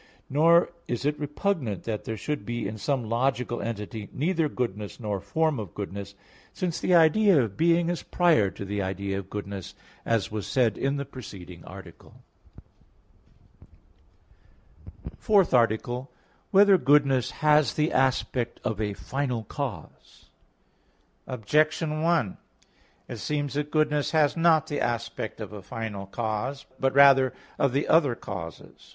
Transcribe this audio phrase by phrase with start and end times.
[0.31, 5.21] Nor is it repugnant that there should be in some logical entity neither goodness nor
[5.21, 6.15] form of goodness;
[6.53, 10.75] since the idea of being is prior to the idea of goodness, as was said
[10.75, 12.15] in the preceding article._______________________
[15.19, 16.07] FOURTH ARTICLE [I, Q.
[16.07, 16.49] 5, Art.
[16.49, 20.31] 4] Whether Goodness Has the Aspect of a Final Cause?
[21.27, 22.37] Objection 1:
[23.07, 27.71] It seems that goodness has not the aspect of a final cause, but rather of
[27.71, 28.89] the other causes.